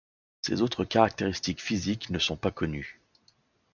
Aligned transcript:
Ses 0.41 0.63
autres 0.63 0.83
caractéristiques 0.83 1.61
physiques 1.61 2.09
ne 2.09 2.17
sont 2.17 2.35
pas 2.35 2.49
connues. 2.49 2.99